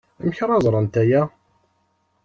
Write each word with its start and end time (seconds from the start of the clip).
Amek 0.21 0.39
ara 0.43 0.63
ẓrent 0.65 0.95
aya? 1.01 1.21